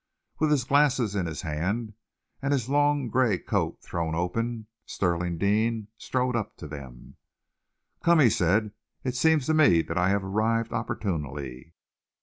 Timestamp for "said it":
8.31-9.13